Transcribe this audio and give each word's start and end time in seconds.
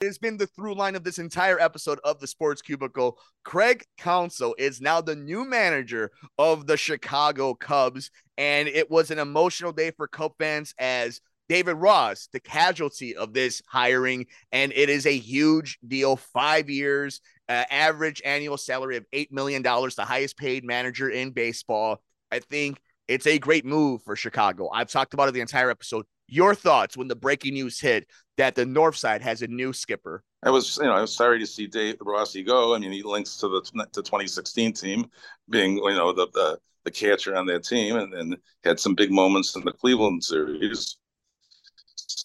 has 0.00 0.18
been 0.18 0.38
the 0.38 0.46
through 0.46 0.74
line 0.74 0.96
of 0.96 1.04
this 1.04 1.18
entire 1.18 1.60
episode 1.60 2.00
of 2.04 2.18
the 2.20 2.26
Sports 2.26 2.62
Cubicle. 2.62 3.18
Craig 3.44 3.84
Counsell 3.98 4.54
is 4.58 4.80
now 4.80 5.00
the 5.00 5.14
new 5.14 5.44
manager 5.44 6.10
of 6.38 6.66
the 6.66 6.76
Chicago 6.76 7.54
Cubs, 7.54 8.10
and 8.38 8.66
it 8.68 8.90
was 8.90 9.10
an 9.10 9.18
emotional 9.18 9.72
day 9.72 9.90
for 9.90 10.08
Cub 10.08 10.32
fans 10.38 10.74
as 10.78 11.20
David 11.50 11.74
Ross, 11.74 12.28
the 12.32 12.40
casualty 12.40 13.14
of 13.14 13.34
this 13.34 13.60
hiring, 13.68 14.24
and 14.52 14.72
it 14.74 14.88
is 14.88 15.04
a 15.04 15.16
huge 15.16 15.78
deal. 15.86 16.16
Five 16.16 16.70
years, 16.70 17.20
uh, 17.48 17.64
average 17.70 18.22
annual 18.24 18.56
salary 18.56 18.96
of 18.96 19.04
$8 19.12 19.32
million, 19.32 19.62
the 19.62 20.04
highest 20.06 20.38
paid 20.38 20.64
manager 20.64 21.10
in 21.10 21.32
baseball. 21.32 22.00
I 22.32 22.38
think 22.38 22.80
it's 23.06 23.26
a 23.26 23.38
great 23.38 23.66
move 23.66 24.02
for 24.04 24.16
Chicago. 24.16 24.70
I've 24.72 24.90
talked 24.90 25.12
about 25.12 25.28
it 25.28 25.32
the 25.32 25.40
entire 25.40 25.70
episode. 25.70 26.06
Your 26.30 26.54
thoughts 26.54 26.96
when 26.96 27.08
the 27.08 27.16
breaking 27.16 27.54
news 27.54 27.80
hit 27.80 28.06
that 28.36 28.54
the 28.54 28.64
North 28.64 28.94
Side 28.94 29.20
has 29.20 29.42
a 29.42 29.48
new 29.48 29.72
skipper? 29.72 30.22
I 30.44 30.50
was, 30.50 30.78
you 30.78 30.84
know, 30.84 30.92
I 30.92 31.00
was 31.00 31.14
sorry 31.14 31.40
to 31.40 31.46
see 31.46 31.66
Dave 31.66 31.96
Rossi 32.00 32.44
go. 32.44 32.74
I 32.74 32.78
mean, 32.78 32.92
he 32.92 33.02
links 33.02 33.36
to 33.38 33.48
the 33.48 33.60
to 33.92 34.00
2016 34.00 34.72
team, 34.72 35.10
being, 35.48 35.78
you 35.78 35.90
know, 35.90 36.12
the 36.12 36.28
the, 36.32 36.58
the 36.84 36.90
catcher 36.92 37.34
on 37.34 37.46
that 37.46 37.64
team, 37.64 37.96
and 37.96 38.12
then 38.12 38.36
had 38.62 38.78
some 38.78 38.94
big 38.94 39.10
moments 39.10 39.56
in 39.56 39.64
the 39.64 39.72
Cleveland 39.72 40.22
series. 40.22 40.98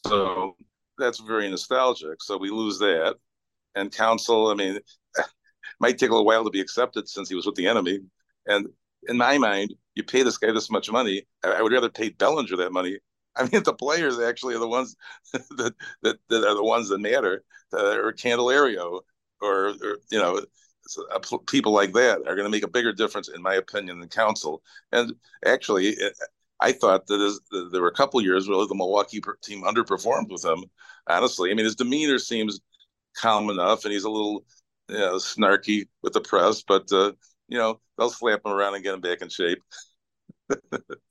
So 0.05 0.55
that's 0.99 1.19
very 1.19 1.49
nostalgic. 1.49 2.21
So 2.21 2.37
we 2.37 2.51
lose 2.51 2.77
that, 2.77 3.15
and 3.73 3.91
Counsell. 3.91 4.51
I 4.51 4.53
mean, 4.53 4.79
might 5.79 5.97
take 5.97 6.11
a 6.11 6.13
little 6.13 6.27
while 6.27 6.43
to 6.43 6.51
be 6.51 6.61
accepted 6.61 7.09
since 7.09 7.27
he 7.27 7.35
was 7.35 7.47
with 7.47 7.55
the 7.55 7.67
enemy. 7.67 8.01
And 8.45 8.67
in 9.09 9.17
my 9.17 9.39
mind, 9.39 9.73
you 9.95 10.03
pay 10.03 10.21
this 10.21 10.37
guy 10.37 10.51
this 10.51 10.69
much 10.69 10.91
money. 10.91 11.25
I, 11.43 11.63
would 11.63 11.71
rather 11.71 11.89
pay 11.89 12.09
Bellinger 12.09 12.55
that 12.57 12.71
money 12.71 12.99
I 13.37 13.47
mean, 13.51 13.63
the 13.63 13.73
players 13.73 14.19
actually 14.19 14.55
are 14.55 14.59
the 14.59 14.67
ones 14.67 14.95
that 15.33 15.73
that, 16.03 16.17
that 16.29 16.47
are 16.47 16.55
the 16.55 16.63
ones 16.63 16.89
that 16.89 16.99
matter, 16.99 17.43
or 17.73 18.13
Candelario, 18.13 19.01
or, 19.41 19.67
or 19.67 19.97
you 20.11 20.19
know, 20.19 20.41
uh, 21.11 21.37
people 21.47 21.71
like 21.71 21.93
that 21.93 22.19
are 22.19 22.35
going 22.35 22.45
to 22.45 22.49
make 22.49 22.63
a 22.63 22.69
bigger 22.69 22.93
difference, 22.93 23.29
in 23.29 23.41
my 23.41 23.55
opinion, 23.55 23.99
than 23.99 24.09
Counsell. 24.09 24.61
And 24.91 25.13
actually, 25.45 25.95
I 26.59 26.71
thought 26.71 27.07
that 27.07 27.39
there 27.71 27.81
were 27.81 27.89
a 27.89 27.93
couple 27.93 28.21
years 28.21 28.47
where 28.47 28.65
the 28.65 28.75
Milwaukee 28.75 29.21
team 29.43 29.63
underperformed 29.63 30.31
with 30.31 30.45
him. 30.45 30.63
Honestly, 31.07 31.51
I 31.51 31.53
mean, 31.53 31.65
his 31.65 31.75
demeanor 31.75 32.19
seems 32.19 32.59
calm 33.17 33.49
enough, 33.49 33.83
and 33.85 33.93
he's 33.93 34.03
a 34.05 34.09
little 34.09 34.45
you 34.89 34.97
know, 34.97 35.15
snarky 35.15 35.87
with 36.01 36.13
the 36.13 36.21
press, 36.21 36.63
but 36.67 36.91
uh, 36.91 37.11
you 37.47 37.57
know 37.57 37.79
they'll 37.97 38.09
slap 38.09 38.41
him 38.45 38.51
around 38.51 38.75
and 38.75 38.83
get 38.83 38.93
him 38.93 39.01
back 39.01 39.21
in 39.21 39.29
shape. 39.29 39.61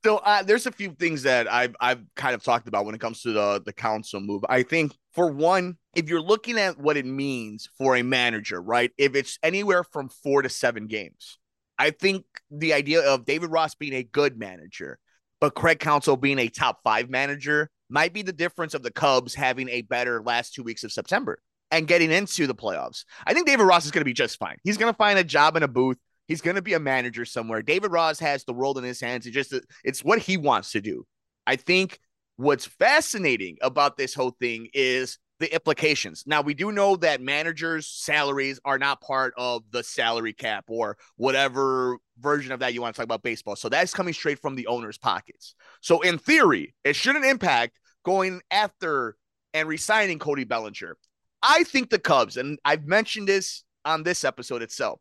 So 0.04 0.18
uh, 0.18 0.42
there's 0.42 0.66
a 0.66 0.72
few 0.72 0.90
things 0.90 1.22
that 1.22 1.50
I've 1.50 1.74
I've 1.80 2.02
kind 2.14 2.34
of 2.34 2.42
talked 2.42 2.68
about 2.68 2.84
when 2.84 2.94
it 2.94 3.00
comes 3.00 3.22
to 3.22 3.32
the 3.32 3.62
the 3.64 3.72
Counsell 3.72 4.20
move. 4.20 4.44
I 4.48 4.62
think 4.62 4.94
for 5.12 5.30
one, 5.30 5.78
if 5.94 6.08
you're 6.10 6.20
looking 6.20 6.58
at 6.58 6.78
what 6.78 6.96
it 6.96 7.06
means 7.06 7.70
for 7.78 7.96
a 7.96 8.02
manager, 8.02 8.60
right? 8.60 8.92
If 8.98 9.14
it's 9.14 9.38
anywhere 9.42 9.82
from 9.82 10.10
four 10.10 10.42
to 10.42 10.48
seven 10.50 10.86
games, 10.88 11.38
I 11.78 11.90
think 11.90 12.26
the 12.50 12.74
idea 12.74 13.00
of 13.00 13.24
David 13.24 13.50
Ross 13.50 13.74
being 13.74 13.94
a 13.94 14.02
good 14.02 14.38
manager, 14.38 14.98
but 15.40 15.54
Craig 15.54 15.78
Counsell 15.78 16.16
being 16.16 16.38
a 16.38 16.48
top 16.48 16.80
five 16.84 17.08
manager 17.08 17.70
might 17.88 18.12
be 18.12 18.22
the 18.22 18.32
difference 18.32 18.74
of 18.74 18.82
the 18.82 18.90
Cubs 18.90 19.34
having 19.34 19.68
a 19.68 19.82
better 19.82 20.22
last 20.22 20.54
two 20.54 20.62
weeks 20.62 20.84
of 20.84 20.92
September 20.92 21.38
and 21.70 21.86
getting 21.86 22.10
into 22.10 22.46
the 22.46 22.54
playoffs. 22.54 23.04
I 23.26 23.34
think 23.34 23.46
David 23.46 23.64
Ross 23.64 23.84
is 23.84 23.90
going 23.90 24.02
to 24.02 24.04
be 24.04 24.12
just 24.12 24.38
fine. 24.38 24.56
He's 24.64 24.76
going 24.76 24.92
to 24.92 24.96
find 24.96 25.18
a 25.18 25.24
job 25.24 25.56
in 25.56 25.62
a 25.62 25.68
booth. 25.68 25.98
He's 26.26 26.40
going 26.40 26.56
to 26.56 26.62
be 26.62 26.74
a 26.74 26.80
manager 26.80 27.24
somewhere. 27.24 27.62
David 27.62 27.92
Ross 27.92 28.18
has 28.20 28.44
the 28.44 28.54
world 28.54 28.78
in 28.78 28.84
his 28.84 29.00
hands. 29.00 29.26
It's 29.26 29.34
just 29.34 29.54
it's 29.84 30.04
what 30.04 30.18
he 30.18 30.36
wants 30.36 30.72
to 30.72 30.80
do. 30.80 31.06
I 31.46 31.56
think 31.56 31.98
what's 32.36 32.66
fascinating 32.66 33.58
about 33.60 33.96
this 33.96 34.14
whole 34.14 34.34
thing 34.40 34.68
is 34.72 35.18
the 35.40 35.52
implications. 35.52 36.24
Now 36.26 36.40
we 36.40 36.54
do 36.54 36.72
know 36.72 36.96
that 36.96 37.20
managers' 37.20 37.86
salaries 37.86 38.60
are 38.64 38.78
not 38.78 39.00
part 39.00 39.34
of 39.36 39.62
the 39.70 39.82
salary 39.82 40.32
cap 40.32 40.64
or 40.68 40.96
whatever 41.16 41.98
version 42.18 42.52
of 42.52 42.60
that 42.60 42.72
you 42.72 42.80
want 42.80 42.94
to 42.94 42.98
talk 42.98 43.04
about 43.04 43.22
baseball. 43.22 43.56
So 43.56 43.68
that's 43.68 43.92
coming 43.92 44.14
straight 44.14 44.38
from 44.38 44.54
the 44.54 44.68
owner's 44.68 44.98
pockets. 44.98 45.54
So 45.80 46.00
in 46.00 46.18
theory, 46.18 46.74
it 46.84 46.96
shouldn't 46.96 47.24
impact 47.24 47.78
going 48.04 48.40
after 48.50 49.16
and 49.52 49.68
resigning 49.68 50.18
Cody 50.18 50.44
Bellinger. 50.44 50.96
I 51.42 51.64
think 51.64 51.90
the 51.90 51.98
Cubs, 51.98 52.36
and 52.36 52.58
I've 52.64 52.86
mentioned 52.86 53.28
this 53.28 53.64
on 53.84 54.02
this 54.02 54.24
episode 54.24 54.62
itself, 54.62 55.00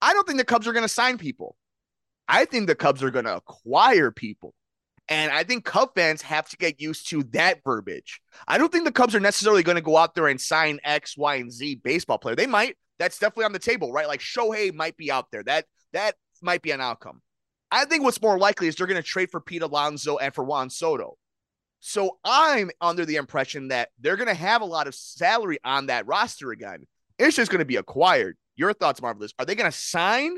I 0.00 0.12
don't 0.12 0.26
think 0.26 0.38
the 0.38 0.44
Cubs 0.44 0.66
are 0.66 0.72
going 0.72 0.84
to 0.84 0.88
sign 0.88 1.18
people. 1.18 1.56
I 2.28 2.44
think 2.44 2.66
the 2.66 2.74
Cubs 2.74 3.02
are 3.02 3.10
going 3.10 3.26
to 3.26 3.36
acquire 3.36 4.10
people. 4.10 4.54
And 5.08 5.30
I 5.30 5.44
think 5.44 5.64
Cub 5.64 5.90
fans 5.94 6.22
have 6.22 6.48
to 6.48 6.56
get 6.56 6.80
used 6.80 7.10
to 7.10 7.22
that 7.32 7.62
verbiage. 7.62 8.20
I 8.48 8.56
don't 8.56 8.72
think 8.72 8.84
the 8.84 8.92
Cubs 8.92 9.14
are 9.14 9.20
necessarily 9.20 9.62
going 9.62 9.76
to 9.76 9.82
go 9.82 9.96
out 9.98 10.14
there 10.14 10.28
and 10.28 10.40
sign 10.40 10.80
X, 10.82 11.16
Y, 11.16 11.36
and 11.36 11.52
Z 11.52 11.76
baseball 11.84 12.18
player. 12.18 12.36
They 12.36 12.46
might. 12.46 12.76
That's 12.98 13.18
definitely 13.18 13.44
on 13.46 13.52
the 13.52 13.58
table, 13.58 13.92
right? 13.92 14.08
Like 14.08 14.20
Shohei 14.20 14.72
might 14.72 14.96
be 14.96 15.10
out 15.10 15.30
there. 15.30 15.42
That 15.42 15.66
that 15.92 16.14
might 16.42 16.62
be 16.62 16.70
an 16.70 16.80
outcome. 16.80 17.20
I 17.70 17.84
think 17.84 18.04
what's 18.04 18.22
more 18.22 18.38
likely 18.38 18.68
is 18.68 18.76
they're 18.76 18.86
going 18.86 19.02
to 19.02 19.06
trade 19.06 19.30
for 19.30 19.40
Pete 19.40 19.62
Alonso 19.62 20.16
and 20.16 20.34
for 20.34 20.44
Juan 20.44 20.70
Soto. 20.70 21.18
So 21.80 22.18
I'm 22.24 22.70
under 22.80 23.04
the 23.04 23.16
impression 23.16 23.68
that 23.68 23.90
they're 24.00 24.16
going 24.16 24.28
to 24.28 24.34
have 24.34 24.62
a 24.62 24.66
lot 24.66 24.86
of 24.86 24.94
salary 24.94 25.58
on 25.64 25.86
that 25.86 26.06
roster 26.06 26.50
again. 26.50 26.86
It's 27.18 27.36
just 27.36 27.50
going 27.50 27.58
to 27.58 27.66
be 27.66 27.76
acquired. 27.76 28.38
Your 28.56 28.72
thoughts, 28.72 29.02
Marvelous. 29.02 29.32
Are 29.38 29.44
they 29.44 29.54
going 29.54 29.70
to 29.70 29.76
sign 29.76 30.36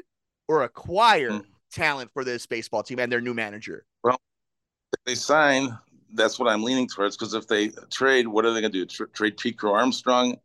or 0.49 0.63
acquire 0.63 1.31
mm. 1.31 1.45
talent 1.73 2.11
for 2.13 2.25
this 2.25 2.47
baseball 2.47 2.83
team 2.83 2.99
and 2.99 3.11
their 3.11 3.21
new 3.21 3.35
manager? 3.35 3.85
Well, 4.03 4.19
if 4.93 5.05
they 5.05 5.15
sign, 5.15 5.77
that's 6.15 6.39
what 6.39 6.49
I'm 6.49 6.63
leaning 6.63 6.89
towards. 6.89 7.17
Because 7.17 7.35
if 7.35 7.47
they 7.47 7.69
trade, 7.91 8.27
what 8.27 8.45
are 8.45 8.55
they 8.55 8.61
going 8.61 8.73
to 8.73 8.79
do? 8.79 8.87
Tr- 8.87 9.05
trade 9.07 9.37
Pete 9.37 9.59
Crow 9.59 9.75
Armstrong, 9.75 10.37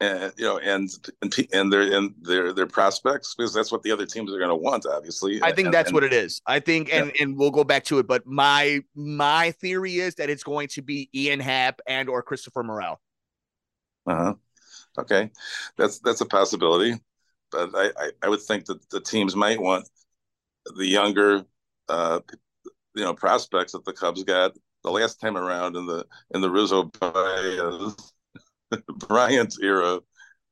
and 0.00 0.32
you 0.36 0.44
know, 0.44 0.58
and 0.58 0.90
and 1.22 1.34
and 1.52 1.72
their 1.72 1.96
and 1.96 2.14
their 2.20 2.52
their 2.52 2.66
prospects, 2.66 3.34
because 3.34 3.54
that's 3.54 3.72
what 3.72 3.82
the 3.82 3.90
other 3.90 4.04
teams 4.04 4.32
are 4.32 4.38
going 4.38 4.50
to 4.50 4.56
want. 4.56 4.84
Obviously, 4.86 5.42
I 5.42 5.52
think 5.52 5.66
and, 5.66 5.74
that's 5.74 5.88
and, 5.88 5.94
what 5.94 6.04
it 6.04 6.12
is. 6.12 6.42
I 6.46 6.60
think, 6.60 6.92
and 6.92 7.06
yeah. 7.14 7.22
and 7.22 7.38
we'll 7.38 7.50
go 7.50 7.64
back 7.64 7.84
to 7.84 7.98
it. 8.00 8.06
But 8.06 8.26
my 8.26 8.80
my 8.94 9.52
theory 9.52 9.96
is 9.96 10.16
that 10.16 10.28
it's 10.28 10.44
going 10.44 10.68
to 10.68 10.82
be 10.82 11.08
Ian 11.14 11.40
Happ 11.40 11.80
and 11.86 12.10
or 12.10 12.22
Christopher 12.22 12.62
Morel. 12.62 13.00
Uh 14.06 14.14
huh. 14.14 14.34
Okay, 14.98 15.30
that's 15.76 16.00
that's 16.00 16.20
a 16.20 16.26
possibility 16.26 17.00
I, 17.54 17.90
I, 17.96 18.10
I 18.22 18.28
would 18.28 18.42
think 18.42 18.66
that 18.66 18.88
the 18.90 19.00
teams 19.00 19.36
might 19.36 19.60
want 19.60 19.88
the 20.76 20.86
younger, 20.86 21.44
uh, 21.88 22.20
you 22.94 23.04
know, 23.04 23.14
prospects 23.14 23.72
that 23.72 23.84
the 23.84 23.92
Cubs 23.92 24.24
got 24.24 24.52
the 24.82 24.90
last 24.90 25.20
time 25.20 25.36
around 25.36 25.76
in 25.76 25.86
the 25.86 26.06
in 26.34 26.40
the 26.40 26.50
Rizzo 26.50 26.90
Bryant 29.08 29.54
era, 29.62 30.00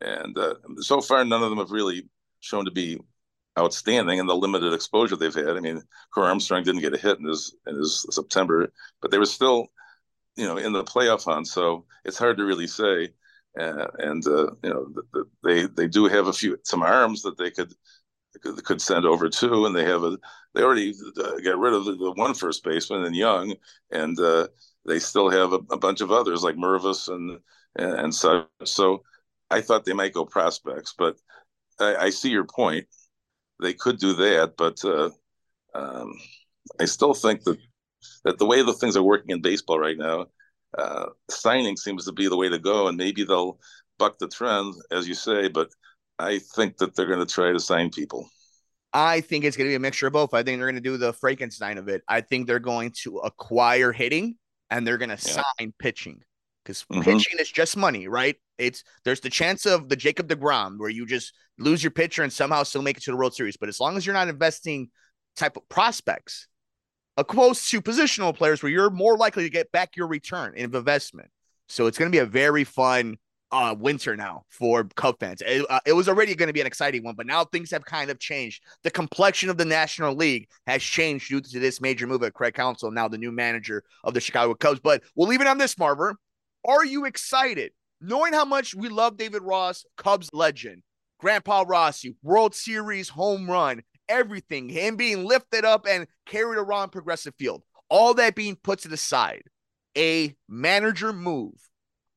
and 0.01 0.37
uh, 0.37 0.55
so 0.81 1.01
far 1.01 1.25
none 1.25 1.43
of 1.43 1.51
them 1.51 1.59
have 1.59 1.71
really 1.71 2.09
shown 2.41 2.65
to 2.65 2.71
be 2.71 2.99
outstanding 3.59 4.19
in 4.19 4.27
the 4.27 4.35
limited 4.35 4.73
exposure 4.73 5.17
they've 5.17 5.35
had. 5.35 5.57
I 5.57 5.61
mean, 5.61 5.83
Crow 6.11 6.25
Armstrong 6.25 6.63
didn't 6.65 6.81
get 6.81 6.95
a 6.95 6.99
hit 6.99 7.19
in 7.19 7.27
his 7.27 7.55
in 7.67 7.77
his 7.77 8.07
September, 8.11 8.73
but 9.01 9.11
they 9.11 9.19
were 9.19 9.27
still, 9.27 9.69
you 10.37 10.47
know, 10.47 10.57
in 10.57 10.73
the 10.73 10.85
playoff 10.85 11.25
hunt. 11.25 11.47
So 11.47 11.85
it's 12.05 12.19
hard 12.19 12.39
to 12.39 12.45
really 12.45 12.67
say 12.67 13.11
uh, 13.59 13.87
and 13.99 14.27
uh, 14.27 14.51
you 14.63 14.71
know 14.71 14.87
the, 14.95 15.03
the, 15.13 15.25
they 15.45 15.67
they 15.67 15.89
do 15.89 16.07
have 16.07 16.27
a 16.27 16.33
few 16.33 16.57
some 16.65 16.83
arms 16.83 17.23
that 17.23 17.37
they 17.37 17.51
could 17.51 17.73
could, 18.65 18.81
send 18.81 19.05
over 19.05 19.29
too, 19.29 19.67
and 19.67 19.77
they 19.77 19.85
have 19.85 20.03
a 20.05 20.19
they 20.55 20.63
already 20.63 20.95
uh, 21.19 21.39
got 21.45 21.59
rid 21.59 21.75
of 21.75 21.85
the, 21.85 22.13
one 22.17 22.35
first 22.35 22.65
baseman 22.65 23.05
and 23.05 23.15
Young, 23.15 23.55
and 23.91 24.19
uh, 24.19 24.49
they 24.87 24.99
still 24.99 25.31
have 25.31 25.53
a, 25.53 25.61
a, 25.71 25.79
bunch 25.79 26.01
of 26.01 26.11
others 26.11 26.43
like 26.43 26.57
Mervis 26.57 27.09
and 27.09 27.39
and, 27.77 28.15
such. 28.15 28.47
So 28.65 29.03
I 29.51 29.61
thought 29.61 29.85
they 29.85 29.93
might 29.93 30.15
go 30.15 30.25
prospects, 30.25 30.95
but 30.97 31.17
I, 31.79 31.97
I 31.97 32.11
see 32.11 32.31
your 32.31 32.45
point. 32.45 32.87
They 33.61 33.75
could 33.75 33.99
do 33.99 34.15
that, 34.15 34.55
but 34.57 34.83
uh, 34.85 35.11
um, 35.75 36.15
I 36.81 36.87
still 36.87 37.15
think 37.15 37.45
that 37.45 37.59
that 38.25 38.39
the 38.39 38.47
way 38.47 38.63
the 38.63 38.73
things 38.73 38.97
are 38.97 39.03
working 39.03 39.31
in 39.31 39.43
baseball 39.43 39.79
right 39.79 39.99
now, 39.99 40.27
uh, 40.79 41.07
signing 41.31 41.77
seems 41.77 42.05
to 42.07 42.13
be 42.13 42.29
the 42.29 42.37
way 42.37 42.49
to 42.49 42.59
go, 42.59 42.89
and 42.89 42.97
maybe 42.97 43.25
they'll 43.25 43.59
buck 43.99 44.19
the 44.19 44.29
trend, 44.29 44.75
as 44.91 45.07
you 45.07 45.15
say. 45.15 45.49
But 45.49 45.71
I 46.19 46.39
think 46.39 46.79
that 46.79 46.95
they're 46.95 47.07
going 47.07 47.25
to 47.25 47.33
try 47.33 47.53
to 47.53 47.61
sign 47.61 47.91
people. 47.91 48.29
I 48.93 49.21
think 49.21 49.45
it's 49.45 49.57
going 49.57 49.69
to 49.69 49.73
be 49.73 49.77
a 49.77 49.81
mixture 49.81 50.07
of 50.07 50.13
both. 50.13 50.35
I 50.35 50.43
think 50.43 50.59
they're 50.59 50.71
going 50.71 50.75
to 50.75 50.81
do 50.81 50.97
the 50.97 51.13
Frankenstein 51.15 51.79
of 51.79 51.89
it. 51.89 52.03
I 52.09 52.21
think 52.21 52.47
they're 52.47 52.59
going 52.59 52.93
to 53.03 53.19
acquire 53.19 53.91
hitting 53.91 54.37
and 54.71 54.87
they're 54.87 54.99
going 54.99 55.17
to 55.17 55.29
yeah. 55.29 55.43
sign 55.59 55.73
pitching 55.79 56.21
because 56.65 56.85
mm-hmm. 56.85 57.03
pitching 57.03 57.39
is 57.39 57.51
just 57.51 57.77
money, 57.77 58.07
right? 58.07 58.37
It's 58.59 58.85
there's 59.05 59.21
the 59.21 59.31
chance 59.31 59.67
of 59.67 59.89
the 59.89 59.97
Jacob 59.97 60.29
DeGrom 60.29 60.79
where 60.79 60.91
you 60.91 61.07
just 61.07 61.33
lose 61.59 61.83
your 61.83 61.91
pitcher 61.91 62.23
and 62.23 62.33
somehow 62.33 62.63
still 62.65 62.83
make 62.83 62.99
it 62.99 63.03
to 63.05 63.11
the 63.11 63.17
World 63.17 63.35
Series. 63.35 63.57
But 63.57 63.69
as 63.69 63.81
long 63.81 63.97
as 63.97 64.05
you're 64.05 64.15
not 64.15 64.29
investing 64.29 64.91
type 65.37 65.57
of 65.57 65.69
prospects, 65.69 66.49
opposed 67.17 67.71
to 67.71 67.83
positional 67.83 68.35
players 68.35 68.63
where 68.63 68.73
you're 68.73 68.91
more 68.91 69.17
likely 69.17 69.45
to 69.45 69.51
get 69.51 69.71
back 69.73 69.97
your 69.97 70.07
return 70.07 70.55
in 70.57 70.75
investment. 70.75 71.31
So 71.69 71.87
it's 71.87 71.99
going 71.99 72.11
to 72.11 72.15
be 72.15 72.21
a 72.21 72.27
very 72.27 72.65
fun 72.65 73.17
uh, 73.51 73.75
winter 73.79 74.17
now 74.17 74.45
for 74.49 74.85
Cub 74.97 75.17
fans. 75.21 75.43
It, 75.45 75.65
uh, 75.69 75.81
it 75.85 75.93
was 75.93 76.09
already 76.09 76.35
going 76.35 76.47
to 76.47 76.55
be 76.55 76.61
an 76.61 76.67
exciting 76.67 77.05
one, 77.05 77.15
but 77.15 77.27
now 77.27 77.45
things 77.45 77.71
have 77.71 77.85
kind 77.85 78.11
of 78.11 78.19
changed. 78.19 78.63
The 78.83 78.91
complexion 78.91 79.51
of 79.51 79.59
the 79.59 79.65
National 79.65 80.15
League 80.15 80.49
has 80.67 80.83
changed 80.83 81.29
due 81.29 81.41
to 81.41 81.61
this 81.61 81.81
major 81.81 82.07
move 82.07 82.23
at 82.23 82.33
Craig 82.33 82.55
Counsell, 82.55 82.91
now 82.91 83.09
the 83.09 83.19
new 83.19 83.31
manager 83.31 83.85
of 84.05 84.15
the 84.15 84.21
Chicago 84.21 84.55
Cubs. 84.55 84.81
But 84.81 85.03
we'll 85.15 85.29
leave 85.29 85.43
it 85.43 85.47
on 85.47 85.59
this, 85.59 85.75
Marver. 85.75 86.15
Are 86.65 86.85
you 86.85 87.05
excited 87.05 87.73
knowing 88.01 88.33
how 88.33 88.45
much 88.45 88.75
we 88.75 88.89
love 88.89 89.17
David 89.17 89.43
Ross, 89.43 89.85
Cubs 89.97 90.29
legend, 90.33 90.83
Grandpa 91.21 91.65
Rossy, 91.65 92.17
World 92.23 92.55
Series 92.55 93.09
home 93.09 93.49
run, 93.51 93.83
everything, 94.09 94.69
him 94.69 94.97
being 94.97 95.25
lifted 95.25 95.65
up 95.65 95.87
and 95.89 96.07
carried 96.27 96.59
around 96.59 96.91
Progressive 96.91 97.35
Field, 97.39 97.63
all 97.89 98.15
that 98.15 98.35
being 98.35 98.57
put 98.57 98.81
to 98.81 98.89
the 98.89 98.97
side, 98.97 99.45
a 99.97 100.35
manager 100.49 101.13
move. 101.13 101.55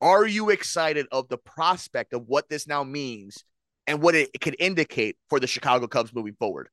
Are 0.01 0.25
you 0.25 0.49
excited 0.49 1.07
of 1.11 1.29
the 1.29 1.37
prospect 1.37 2.13
of 2.13 2.27
what 2.27 2.49
this 2.49 2.67
now 2.67 2.83
means 2.83 3.43
and 3.87 4.01
what 4.01 4.15
it, 4.15 4.29
it 4.33 4.41
could 4.41 4.55
indicate 4.59 5.17
for 5.29 5.39
the 5.39 5.47
Chicago 5.47 5.87
Cubs 5.87 6.13
moving 6.13 6.35
forward? 6.35 6.69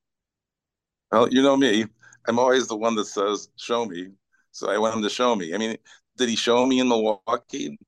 Well, 1.10 1.28
you 1.28 1.42
know 1.42 1.56
me. 1.56 1.86
I'm 2.26 2.38
always 2.38 2.68
the 2.68 2.76
one 2.76 2.94
that 2.96 3.06
says, 3.06 3.48
show 3.56 3.84
me. 3.84 4.08
So 4.50 4.70
I 4.70 4.78
want 4.78 4.96
him 4.96 5.02
to 5.02 5.08
show 5.08 5.34
me. 5.34 5.54
I 5.54 5.58
mean, 5.58 5.76
did 6.16 6.28
he 6.28 6.36
show 6.36 6.66
me 6.66 6.80
in 6.80 6.88
Milwaukee? 6.88 7.78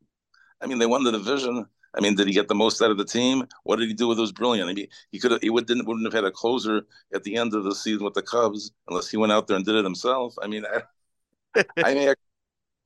I 0.61 0.67
mean, 0.67 0.79
they 0.79 0.87
won 0.87 1.05
the 1.05 1.13
division. 1.13 1.67
I 1.97 2.01
mean, 2.01 2.17
did 2.17 2.27
he 2.27 2.35
get 2.35 2.49
the 2.49 2.55
most 2.55 2.83
out 2.83 2.91
of 2.91 2.99
the 2.99 3.05
team? 3.05 3.45
What 3.63 3.79
did 3.79 3.89
he 3.89 3.95
do 3.95 4.09
with 4.09 4.19
those 4.19 4.33
brilliant? 4.33 4.69
I 4.69 4.73
mean, 4.73 4.87
he 5.13 5.19
could 5.21 5.31
have, 5.31 5.43
he 5.43 5.51
would, 5.51 5.67
didn't, 5.67 5.87
wouldn't 5.87 6.07
have 6.07 6.13
had 6.13 6.25
a 6.25 6.31
closer 6.31 6.83
at 7.15 7.23
the 7.23 7.37
end 7.37 7.55
of 7.55 7.65
the 7.65 7.75
season 7.75 8.05
with 8.05 8.15
the 8.15 8.23
Cubs 8.23 8.73
unless 8.89 9.09
he 9.09 9.17
went 9.17 9.33
out 9.33 9.47
there 9.47 9.57
and 9.57 9.65
did 9.65 9.77
it 9.77 9.85
himself. 9.85 10.35
I 10.43 10.49
mean, 10.49 10.65
I, 10.67 11.63
I 11.85 11.95
may 11.95 12.05
have 12.05 12.17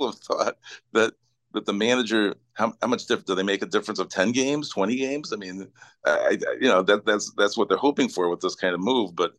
thought 0.00 0.56
that 0.92 1.14
that 1.54 1.66
the 1.66 1.72
manager 1.72 2.34
how, 2.54 2.74
how 2.80 2.88
much 2.88 3.06
difference 3.06 3.26
do 3.26 3.34
they 3.34 3.42
make 3.42 3.62
a 3.62 3.66
difference 3.66 3.98
of 3.98 4.08
10 4.08 4.32
games 4.32 4.68
20 4.68 4.96
games 4.96 5.32
i 5.32 5.36
mean 5.36 5.66
I, 6.04 6.10
I, 6.10 6.56
you 6.60 6.68
know 6.68 6.82
that 6.82 7.06
that's 7.06 7.32
that's 7.36 7.56
what 7.56 7.68
they're 7.68 7.78
hoping 7.78 8.08
for 8.08 8.28
with 8.28 8.40
this 8.40 8.54
kind 8.54 8.74
of 8.74 8.80
move 8.80 9.16
but 9.16 9.32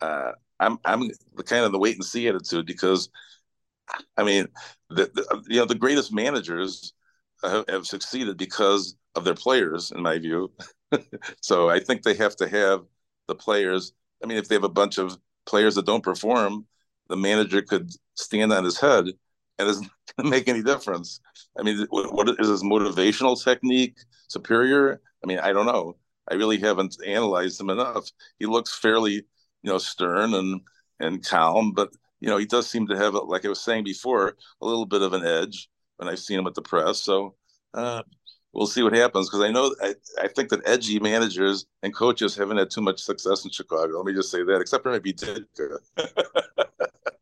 uh, 0.00 0.32
i'm 0.60 0.78
i'm 0.84 1.10
the 1.36 1.42
kind 1.42 1.64
of 1.64 1.72
the 1.72 1.78
wait 1.78 1.96
and 1.96 2.04
see 2.04 2.28
attitude 2.28 2.66
because 2.66 3.08
i 4.16 4.22
mean 4.22 4.46
the, 4.90 5.10
the 5.14 5.44
you 5.48 5.58
know 5.58 5.66
the 5.66 5.74
greatest 5.74 6.12
managers 6.12 6.92
have, 7.50 7.64
have 7.68 7.86
succeeded 7.86 8.36
because 8.36 8.96
of 9.14 9.24
their 9.24 9.34
players 9.34 9.92
in 9.92 10.02
my 10.02 10.18
view 10.18 10.50
so 11.40 11.68
i 11.68 11.78
think 11.78 12.02
they 12.02 12.14
have 12.14 12.36
to 12.36 12.48
have 12.48 12.82
the 13.28 13.34
players 13.34 13.92
i 14.22 14.26
mean 14.26 14.38
if 14.38 14.48
they 14.48 14.54
have 14.54 14.64
a 14.64 14.68
bunch 14.68 14.98
of 14.98 15.18
players 15.46 15.74
that 15.74 15.86
don't 15.86 16.02
perform 16.02 16.66
the 17.08 17.16
manager 17.16 17.62
could 17.62 17.90
stand 18.16 18.52
on 18.52 18.64
his 18.64 18.78
head 18.78 19.04
and 19.58 19.68
it 19.68 19.72
doesn't 19.72 19.90
make 20.24 20.48
any 20.48 20.62
difference. 20.62 21.20
I 21.58 21.62
mean, 21.62 21.86
what, 21.90 22.12
what 22.12 22.28
is 22.40 22.48
his 22.48 22.62
motivational 22.62 23.42
technique 23.42 23.98
superior? 24.28 25.00
I 25.22 25.26
mean, 25.26 25.38
I 25.38 25.52
don't 25.52 25.66
know. 25.66 25.96
I 26.30 26.34
really 26.34 26.58
haven't 26.58 26.96
analyzed 27.06 27.60
him 27.60 27.70
enough. 27.70 28.08
He 28.38 28.46
looks 28.46 28.78
fairly, 28.78 29.12
you 29.14 29.24
know, 29.70 29.78
stern 29.78 30.34
and 30.34 30.60
and 31.00 31.24
calm, 31.24 31.72
but 31.72 31.90
you 32.20 32.28
know, 32.28 32.38
he 32.38 32.46
does 32.46 32.70
seem 32.70 32.86
to 32.86 32.96
have, 32.96 33.14
like 33.14 33.44
I 33.44 33.48
was 33.48 33.60
saying 33.60 33.84
before, 33.84 34.36
a 34.62 34.66
little 34.66 34.86
bit 34.86 35.02
of 35.02 35.12
an 35.12 35.26
edge 35.26 35.68
when 35.96 36.08
I've 36.08 36.18
seen 36.18 36.38
him 36.38 36.46
at 36.46 36.54
the 36.54 36.62
press. 36.62 37.00
So 37.00 37.34
uh, 37.72 38.02
we'll 38.52 38.66
see 38.66 38.82
what 38.82 38.94
happens 38.94 39.28
because 39.28 39.44
I 39.44 39.50
know 39.50 39.74
I, 39.82 39.94
I 40.22 40.28
think 40.28 40.48
that 40.50 40.60
edgy 40.66 40.98
managers 41.00 41.66
and 41.82 41.94
coaches 41.94 42.36
haven't 42.36 42.58
had 42.58 42.70
too 42.70 42.82
much 42.82 43.00
success 43.00 43.44
in 43.44 43.50
Chicago. 43.50 43.96
Let 43.96 44.06
me 44.06 44.14
just 44.14 44.30
say 44.30 44.42
that, 44.42 44.60
except 44.60 44.82
for 44.82 44.92
maybe 44.92 45.12
Ditka. 45.12 45.78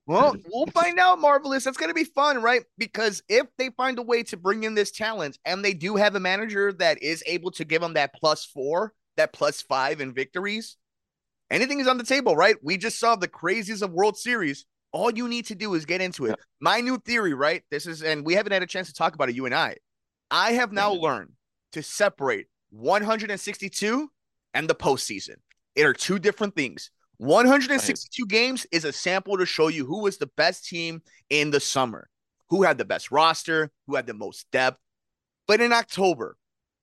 Well, 0.07 0.37
we'll 0.53 0.67
find 0.67 0.99
out, 0.99 1.21
Marvelous. 1.21 1.65
That's 1.65 1.77
going 1.77 1.91
to 1.91 1.95
be 1.95 2.05
fun, 2.05 2.43
right? 2.43 2.63
Because 2.77 3.23
if 3.29 3.47
they 3.57 3.71
find 3.71 3.99
a 3.99 4.03
way 4.03 4.25
to 4.25 4.37
bring 4.37 4.65
in 4.65 4.75
this 4.75 4.91
talent 4.91 5.39
and 5.45 5.65
they 5.65 5.75
do 5.75 5.97
have 5.97 6.17
a 6.17 6.21
manager 6.21 6.73
that 6.75 7.03
is 7.03 7.23
able 7.27 7.53
to 7.53 7.65
give 7.65 7.81
them 7.81 7.95
that 7.95 8.13
plus 8.15 8.45
four, 8.45 8.95
that 9.17 9.33
plus 9.33 9.63
five 9.63 10.01
in 10.01 10.13
victories, 10.13 10.77
anything 11.51 11.79
is 11.79 11.87
on 11.87 11.99
the 11.99 12.05
table, 12.05 12.35
right? 12.35 12.57
We 12.63 12.79
just 12.79 12.99
saw 12.99 13.15
the 13.15 13.29
craziest 13.29 13.83
of 13.83 13.93
World 13.93 14.17
Series. 14.17 14.67
All 14.93 15.11
you 15.11 15.27
need 15.29 15.47
to 15.47 15.55
do 15.55 15.75
is 15.75 15.87
get 15.87 16.01
into 16.01 16.27
it. 16.27 16.39
My 16.61 16.81
new 16.81 16.99
theory, 16.99 17.35
right? 17.35 17.63
This 17.71 17.87
is, 17.87 18.03
and 18.03 18.25
we 18.25 18.35
haven't 18.35 18.53
had 18.53 18.63
a 18.63 18.67
chance 18.67 18.89
to 18.89 18.95
talk 18.95 19.15
about 19.15 19.29
it, 19.29 19.35
you 19.35 19.47
and 19.47 19.55
I. 19.55 19.77
I 20.31 20.53
have 20.53 20.73
now 20.73 20.93
learned 20.93 21.33
to 21.73 21.83
separate 21.83 22.47
162 22.71 24.11
and 24.55 24.69
the 24.69 24.75
postseason. 24.75 25.37
It 25.75 25.85
are 25.85 25.95
two 25.95 26.19
different 26.19 26.55
things. 26.55 26.91
162 27.19 28.27
games 28.27 28.67
is 28.73 28.85
a 28.85 28.93
sample 28.93 29.39
to 29.39 29.47
show 29.47 29.69
you 29.69 29.87
who 29.87 30.03
was 30.03 30.19
the 30.19 30.31
best 30.37 30.67
team 30.67 31.03
in 31.31 31.51
the 31.51 31.61
summer, 31.61 32.09
who 32.51 32.63
had 32.63 32.79
the 32.79 32.85
best 32.85 33.11
roster, 33.11 33.71
who 33.87 33.95
had 33.95 34.07
the 34.07 34.15
most 34.15 34.51
depth. 34.51 34.79
But 35.47 35.61
in 35.61 35.73
October, 35.73 36.37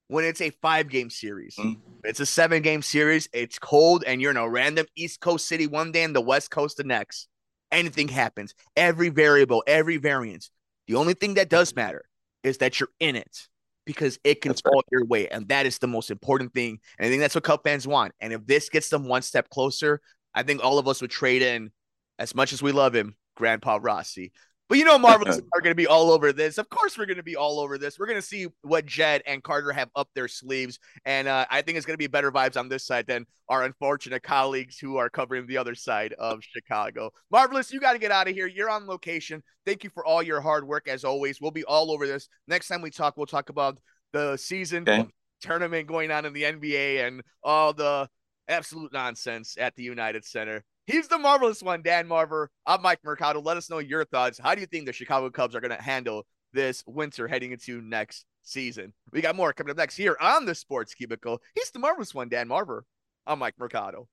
when 0.08 0.26
it's 0.26 0.42
a 0.42 0.50
five 0.62 0.90
game 0.90 1.10
series, 1.10 1.56
mm-hmm. 1.58 1.80
it's 2.04 2.20
a 2.20 2.26
seven 2.26 2.62
game 2.62 2.82
series, 2.82 3.28
it's 3.34 3.60
cold, 3.60 4.04
and 4.06 4.22
you're 4.22 4.32
in 4.32 4.38
a 4.38 4.50
random 4.50 4.86
East 4.96 5.20
Coast 5.20 5.48
city 5.48 5.68
one 5.68 5.92
day 5.92 6.04
and 6.04 6.16
the 6.16 6.22
West 6.22 6.52
Coast 6.52 6.78
the 6.78 6.84
next. 6.84 7.28
Anything 7.72 8.08
happens. 8.08 8.54
Every 8.76 9.10
variable, 9.10 9.64
every 9.68 9.98
variance. 9.98 10.52
The 10.88 10.96
only 10.96 11.14
thing 11.14 11.36
that 11.36 11.50
does 11.50 11.76
matter 11.76 12.06
is 12.44 12.58
that 12.60 12.80
you're 12.80 12.90
in 13.00 13.16
it 13.16 13.48
because 13.86 14.20
it 14.24 14.42
can 14.42 14.54
fall 14.54 14.84
your 14.92 15.06
way. 15.06 15.28
And 15.28 15.48
that 15.50 15.66
is 15.66 15.80
the 15.80 15.88
most 15.88 16.12
important 16.12 16.54
thing. 16.54 16.80
And 16.98 17.06
I 17.06 17.10
think 17.10 17.22
that's 17.22 17.36
what 17.36 17.44
Cub 17.44 17.62
fans 17.64 17.88
want. 17.88 18.14
And 18.20 18.34
if 18.34 18.46
this 18.46 18.70
gets 18.70 18.90
them 18.90 19.06
one 19.06 19.22
step 19.22 19.50
closer, 19.50 20.02
I 20.34 20.44
think 20.44 20.64
all 20.64 20.78
of 20.78 20.88
us 20.88 21.02
would 21.02 21.12
trade 21.12 21.42
in, 21.42 21.72
as 22.18 22.36
much 22.36 22.54
as 22.54 22.62
we 22.62 22.72
love 22.72 22.94
him, 22.94 23.16
Grandpa 23.36 23.80
Rossy. 23.80 24.32
But 24.70 24.78
you 24.78 24.86
know, 24.86 25.00
Marvel 25.00 25.28
are 25.28 25.62
going 25.62 25.72
to 25.72 25.76
be 25.76 25.88
all 25.88 26.12
over 26.12 26.32
this. 26.32 26.60
Of 26.60 26.70
course, 26.70 26.96
we're 26.96 27.08
going 27.08 27.18
to 27.18 27.24
be 27.24 27.36
all 27.36 27.60
over 27.60 27.80
this. 27.80 27.98
We're 27.98 28.06
going 28.06 28.22
to 28.22 28.26
see 28.26 28.48
what 28.62 28.86
Jed 28.86 29.24
and 29.26 29.44
Carter 29.44 29.72
have 29.72 29.90
up 29.96 30.10
their 30.14 30.28
sleeves. 30.28 30.78
And 31.06 31.28
uh, 31.28 31.48
I 31.50 31.64
think 31.64 31.78
it's 31.78 31.88
going 31.88 31.96
to 31.96 31.98
be 31.98 32.06
better 32.06 32.32
vibes 32.32 32.56
on 32.56 32.70
this 32.70 32.86
side 32.86 33.08
than 33.08 33.26
our 33.50 33.64
unfortunate 33.64 34.22
colleagues 34.22 34.78
who 34.78 34.98
are 34.98 35.10
covering 35.10 35.48
the 35.48 35.58
other 35.58 35.74
side 35.74 36.14
of 36.14 36.44
Chicago. 36.44 37.10
Marvelous, 37.32 37.74
you 37.74 37.80
got 37.80 37.94
to 37.94 38.00
get 38.00 38.12
out 38.12 38.28
of 38.28 38.36
here. 38.36 38.46
You're 38.46 38.70
on 38.70 38.86
location. 38.86 39.42
Thank 39.66 39.84
you 39.84 39.90
for 39.90 40.06
all 40.06 40.22
your 40.22 40.40
hard 40.40 40.68
work, 40.68 40.88
as 40.88 41.04
always. 41.04 41.42
We'll 41.42 41.50
be 41.50 41.64
all 41.64 41.92
over 41.92 42.06
this. 42.06 42.30
Next 42.48 42.68
time 42.68 42.84
we 42.84 42.92
talk, 42.92 43.18
we'll 43.18 43.26
talk 43.26 43.50
about 43.50 43.80
the 44.14 44.38
season 44.38 44.84
okay. 44.88 45.08
tournament 45.42 45.88
going 45.88 46.12
on 46.12 46.26
in 46.26 46.34
the 46.34 46.44
NBA 46.44 47.08
and 47.08 47.24
all 47.44 47.74
the 47.74 48.08
absolute 48.50 48.92
nonsense 48.92 49.56
at 49.60 49.76
the 49.76 49.84
United 49.84 50.26
Center. 50.26 50.64
He's 50.88 51.08
the 51.08 51.20
marvelous 51.20 51.62
one, 51.62 51.84
Dan 51.84 52.08
Marver. 52.08 52.48
I'm 52.66 52.82
Mike 52.82 53.00
Mercado. 53.04 53.40
Let 53.40 53.58
us 53.58 53.70
know 53.70 53.78
your 53.78 54.04
thoughts. 54.06 54.40
How 54.40 54.56
do 54.56 54.62
you 54.62 54.68
think 54.68 54.88
the 54.88 54.94
Chicago 54.94 55.30
Cubs 55.30 55.56
are 55.56 55.62
going 55.62 55.76
to 55.76 55.82
handle 55.82 56.26
this 56.52 56.84
winter 56.88 57.28
heading 57.28 57.52
into 57.52 57.80
next 57.82 58.26
season? 58.42 58.94
We 59.12 59.22
got 59.22 59.36
more 59.36 59.54
coming 59.54 59.72
up 59.72 59.78
next 59.78 59.96
here 59.96 60.18
on 60.20 60.46
the 60.46 60.56
Sports 60.56 60.96
Cubicle. 60.96 61.42
He's 61.54 61.70
the 61.70 61.80
marvelous 61.80 62.16
one, 62.16 62.28
Dan 62.28 62.50
Marver. 62.50 62.82
I'm 63.28 63.40
Mike 63.40 63.56
Mercado. 63.60 64.08